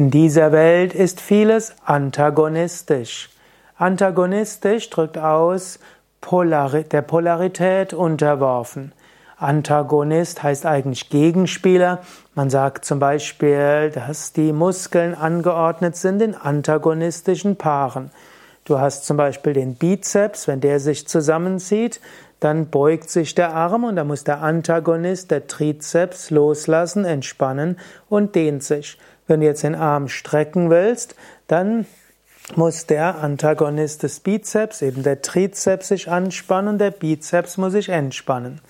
In 0.00 0.10
dieser 0.10 0.50
Welt 0.50 0.94
ist 0.94 1.20
vieles 1.20 1.74
antagonistisch. 1.84 3.28
Antagonistisch 3.76 4.88
drückt 4.88 5.18
aus 5.18 5.78
Polari 6.22 6.84
der 6.84 7.02
Polarität 7.02 7.92
unterworfen. 7.92 8.92
Antagonist 9.36 10.42
heißt 10.42 10.64
eigentlich 10.64 11.10
Gegenspieler. 11.10 11.98
Man 12.34 12.48
sagt 12.48 12.86
zum 12.86 12.98
Beispiel, 12.98 13.90
dass 13.90 14.32
die 14.32 14.54
Muskeln 14.54 15.14
angeordnet 15.14 15.96
sind 15.96 16.22
in 16.22 16.34
antagonistischen 16.34 17.56
Paaren. 17.56 18.10
Du 18.64 18.78
hast 18.78 19.04
zum 19.04 19.18
Beispiel 19.18 19.52
den 19.52 19.74
Bizeps, 19.74 20.48
wenn 20.48 20.62
der 20.62 20.80
sich 20.80 21.08
zusammenzieht, 21.08 22.00
dann 22.40 22.70
beugt 22.70 23.10
sich 23.10 23.34
der 23.34 23.54
Arm 23.54 23.84
und 23.84 23.96
da 23.96 24.04
muss 24.04 24.24
der 24.24 24.40
Antagonist, 24.40 25.30
der 25.30 25.46
Trizeps, 25.46 26.30
loslassen, 26.30 27.04
entspannen 27.04 27.78
und 28.08 28.34
dehnt 28.34 28.64
sich. 28.64 28.96
Wenn 29.30 29.42
du 29.42 29.46
jetzt 29.46 29.62
den 29.62 29.76
Arm 29.76 30.08
strecken 30.08 30.70
willst, 30.70 31.14
dann 31.46 31.86
muss 32.56 32.86
der 32.86 33.22
Antagonist 33.22 34.02
des 34.02 34.18
Bizeps, 34.18 34.82
eben 34.82 35.04
der 35.04 35.22
Trizeps, 35.22 35.86
sich 35.86 36.10
anspannen 36.10 36.70
und 36.70 36.78
der 36.78 36.90
Bizeps 36.90 37.56
muss 37.56 37.70
sich 37.70 37.90
entspannen. 37.90 38.60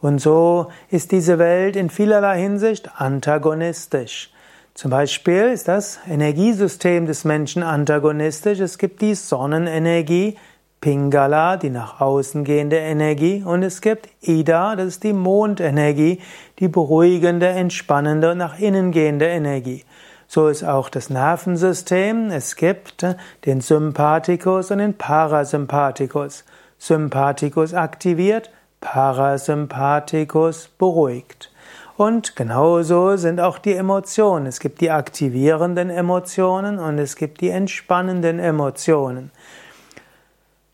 Und 0.00 0.20
so 0.20 0.68
ist 0.90 1.10
diese 1.10 1.40
Welt 1.40 1.74
in 1.74 1.90
vielerlei 1.90 2.40
Hinsicht 2.40 3.00
antagonistisch. 3.00 4.30
Zum 4.74 4.92
Beispiel 4.92 5.50
ist 5.52 5.66
das 5.66 5.98
Energiesystem 6.08 7.06
des 7.06 7.24
Menschen 7.24 7.64
antagonistisch. 7.64 8.60
Es 8.60 8.78
gibt 8.78 9.02
die 9.02 9.16
Sonnenenergie, 9.16 10.36
Pingala, 10.80 11.56
die 11.56 11.70
nach 11.70 12.00
außen 12.00 12.44
gehende 12.44 12.76
Energie, 12.76 13.42
und 13.44 13.62
es 13.62 13.80
gibt 13.80 14.08
Ida, 14.20 14.76
das 14.76 14.86
ist 14.86 15.04
die 15.04 15.12
Mondenergie, 15.12 16.20
die 16.58 16.68
beruhigende, 16.68 17.48
entspannende 17.48 18.32
und 18.32 18.38
nach 18.38 18.58
innen 18.58 18.92
gehende 18.92 19.26
Energie. 19.26 19.84
So 20.28 20.48
ist 20.48 20.64
auch 20.64 20.88
das 20.88 21.08
Nervensystem. 21.08 22.30
Es 22.30 22.56
gibt 22.56 23.06
den 23.44 23.60
Sympathikus 23.60 24.70
und 24.70 24.78
den 24.78 24.94
Parasympathikus. 24.94 26.44
Sympathikus 26.78 27.74
aktiviert, 27.74 28.50
Parasympathikus 28.80 30.68
beruhigt. 30.78 31.52
Und 31.96 32.36
genauso 32.36 33.16
sind 33.16 33.40
auch 33.40 33.58
die 33.58 33.74
Emotionen. 33.74 34.46
Es 34.46 34.60
gibt 34.60 34.80
die 34.80 34.90
aktivierenden 34.90 35.88
Emotionen 35.88 36.78
und 36.78 36.98
es 36.98 37.16
gibt 37.16 37.40
die 37.40 37.48
entspannenden 37.48 38.38
Emotionen. 38.38 39.30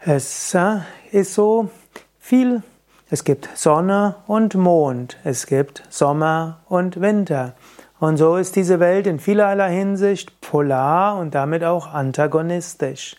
Es 0.00 0.54
äh, 0.54 0.78
ist 1.10 1.34
so 1.34 1.70
viel. 2.18 2.62
Es 3.08 3.24
gibt 3.24 3.48
Sonne 3.54 4.16
und 4.26 4.54
Mond. 4.54 5.16
Es 5.24 5.46
gibt 5.46 5.82
Sommer 5.88 6.58
und 6.68 7.00
Winter. 7.00 7.54
Und 7.98 8.16
so 8.16 8.36
ist 8.36 8.56
diese 8.56 8.78
Welt 8.78 9.06
in 9.06 9.18
vielerlei 9.18 9.72
Hinsicht 9.72 10.40
polar 10.40 11.18
und 11.18 11.34
damit 11.34 11.64
auch 11.64 11.92
antagonistisch. 11.92 13.16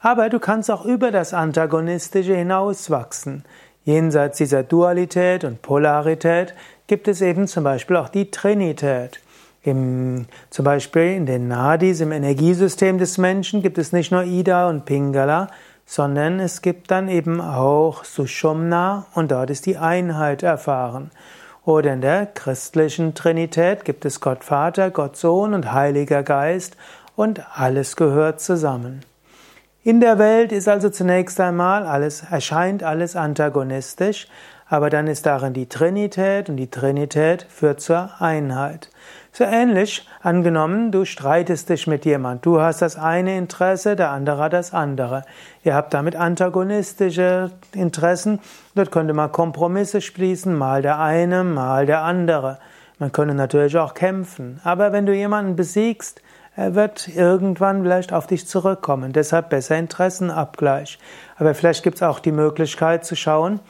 Aber 0.00 0.28
du 0.28 0.38
kannst 0.38 0.70
auch 0.70 0.84
über 0.84 1.10
das 1.10 1.32
Antagonistische 1.32 2.34
hinauswachsen. 2.34 3.44
Jenseits 3.84 4.38
dieser 4.38 4.64
Dualität 4.64 5.44
und 5.44 5.62
Polarität 5.62 6.54
gibt 6.88 7.06
es 7.06 7.20
eben 7.20 7.46
zum 7.46 7.62
Beispiel 7.62 7.96
auch 7.96 8.08
die 8.08 8.30
Trinität. 8.30 9.20
Im, 9.62 10.26
zum 10.50 10.64
Beispiel 10.64 11.14
in 11.14 11.26
den 11.26 11.48
Nadis, 11.48 12.00
im 12.00 12.12
Energiesystem 12.12 12.98
des 12.98 13.18
Menschen, 13.18 13.62
gibt 13.62 13.78
es 13.78 13.92
nicht 13.92 14.12
nur 14.12 14.24
Ida 14.24 14.68
und 14.68 14.84
Pingala, 14.84 15.48
sondern 15.86 16.40
es 16.40 16.60
gibt 16.60 16.90
dann 16.90 17.08
eben 17.08 17.40
auch 17.40 18.04
Sushumna 18.04 19.06
und 19.14 19.30
dort 19.30 19.50
ist 19.50 19.66
die 19.66 19.78
Einheit 19.78 20.42
erfahren. 20.42 21.10
Oder 21.64 21.94
in 21.94 22.00
der 22.00 22.26
christlichen 22.26 23.14
Trinität 23.14 23.84
gibt 23.84 24.04
es 24.04 24.20
Gott 24.20 24.44
Vater, 24.44 24.90
Gott 24.90 25.16
Sohn 25.16 25.54
und 25.54 25.72
Heiliger 25.72 26.22
Geist 26.22 26.76
und 27.14 27.40
alles 27.58 27.96
gehört 27.96 28.40
zusammen. 28.40 29.00
In 29.82 30.00
der 30.00 30.18
Welt 30.18 30.50
ist 30.50 30.68
also 30.68 30.90
zunächst 30.90 31.40
einmal 31.40 31.86
alles, 31.86 32.24
erscheint 32.28 32.82
alles 32.82 33.14
antagonistisch, 33.14 34.26
aber 34.68 34.90
dann 34.90 35.06
ist 35.06 35.26
darin 35.26 35.52
die 35.52 35.68
Trinität 35.68 36.48
und 36.48 36.56
die 36.56 36.70
Trinität 36.70 37.46
führt 37.48 37.80
zur 37.80 38.10
Einheit. 38.20 38.90
So 39.32 39.44
ähnlich 39.44 40.08
angenommen, 40.22 40.90
du 40.90 41.04
streitest 41.04 41.68
dich 41.68 41.86
mit 41.86 42.04
jemand, 42.04 42.44
du 42.46 42.60
hast 42.60 42.82
das 42.82 42.96
eine 42.96 43.36
Interesse, 43.36 43.94
der 43.94 44.10
andere 44.10 44.42
hat 44.44 44.52
das 44.52 44.72
andere. 44.72 45.24
Ihr 45.62 45.74
habt 45.74 45.94
damit 45.94 46.16
antagonistische 46.16 47.50
Interessen, 47.72 48.40
dort 48.74 48.90
könnte 48.90 49.12
man 49.12 49.30
Kompromisse 49.30 50.00
schließen, 50.00 50.56
mal 50.56 50.82
der 50.82 50.98
eine, 50.98 51.44
mal 51.44 51.86
der 51.86 52.02
andere. 52.02 52.58
Man 52.98 53.12
könnte 53.12 53.34
natürlich 53.34 53.76
auch 53.76 53.94
kämpfen, 53.94 54.60
aber 54.64 54.92
wenn 54.92 55.06
du 55.06 55.14
jemanden 55.14 55.54
besiegst, 55.54 56.22
er 56.58 56.74
wird 56.74 57.08
irgendwann 57.08 57.82
vielleicht 57.82 58.14
auf 58.14 58.26
dich 58.26 58.48
zurückkommen. 58.48 59.12
Deshalb 59.12 59.50
besser 59.50 59.76
Interessenabgleich. 59.76 60.98
Aber 61.36 61.54
vielleicht 61.54 61.82
gibt 61.82 61.96
es 61.96 62.02
auch 62.02 62.18
die 62.18 62.32
Möglichkeit 62.32 63.04
zu 63.04 63.14
schauen, 63.14 63.60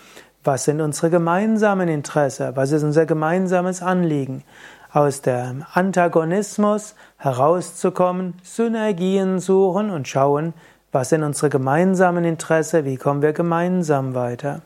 was 0.46 0.64
sind 0.64 0.80
unsere 0.80 1.10
gemeinsamen 1.10 1.88
Interessen? 1.88 2.54
Was 2.54 2.72
ist 2.72 2.82
unser 2.82 3.06
gemeinsames 3.06 3.82
Anliegen? 3.82 4.44
Aus 4.92 5.20
dem 5.20 5.64
Antagonismus 5.72 6.94
herauszukommen, 7.18 8.34
Synergien 8.42 9.40
suchen 9.40 9.90
und 9.90 10.08
schauen, 10.08 10.54
was 10.92 11.10
sind 11.10 11.22
unsere 11.22 11.50
gemeinsamen 11.50 12.24
Interessen? 12.24 12.84
Wie 12.84 12.96
kommen 12.96 13.22
wir 13.22 13.32
gemeinsam 13.32 14.14
weiter? 14.14 14.62